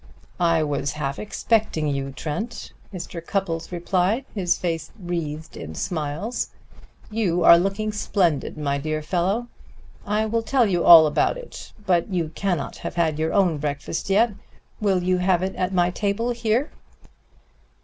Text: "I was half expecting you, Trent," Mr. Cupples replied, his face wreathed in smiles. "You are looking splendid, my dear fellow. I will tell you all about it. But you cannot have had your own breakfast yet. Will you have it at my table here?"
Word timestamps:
"I 0.39 0.63
was 0.63 0.93
half 0.93 1.19
expecting 1.19 1.87
you, 1.87 2.09
Trent," 2.09 2.73
Mr. 2.91 3.23
Cupples 3.23 3.71
replied, 3.71 4.25
his 4.33 4.57
face 4.57 4.89
wreathed 4.99 5.55
in 5.55 5.75
smiles. 5.75 6.49
"You 7.11 7.43
are 7.43 7.59
looking 7.59 7.91
splendid, 7.91 8.57
my 8.57 8.79
dear 8.79 9.03
fellow. 9.03 9.47
I 10.03 10.25
will 10.25 10.41
tell 10.41 10.65
you 10.65 10.83
all 10.83 11.05
about 11.05 11.37
it. 11.37 11.71
But 11.85 12.11
you 12.11 12.29
cannot 12.29 12.77
have 12.77 12.95
had 12.95 13.19
your 13.19 13.31
own 13.31 13.59
breakfast 13.59 14.09
yet. 14.09 14.33
Will 14.79 15.03
you 15.03 15.19
have 15.19 15.43
it 15.43 15.53
at 15.55 15.71
my 15.71 15.91
table 15.91 16.31
here?" 16.31 16.71